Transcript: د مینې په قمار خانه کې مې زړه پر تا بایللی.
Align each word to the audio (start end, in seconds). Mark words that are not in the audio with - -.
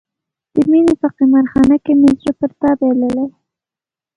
د 0.53 0.55
مینې 0.69 0.93
په 1.01 1.07
قمار 1.17 1.45
خانه 1.51 1.77
کې 1.83 1.93
مې 1.99 2.09
زړه 2.19 2.31
پر 2.39 2.51
تا 2.59 2.69
بایللی. 2.79 3.25